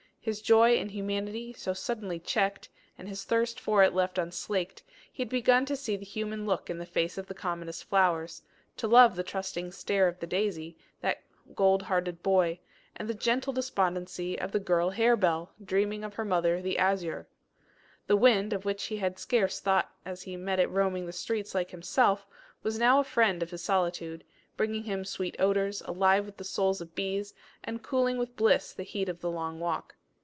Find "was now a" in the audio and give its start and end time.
22.61-23.03